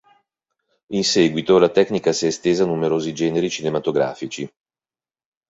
[0.93, 4.51] In seguito, la tecnica si è estesa a numerosi generi cinematografici.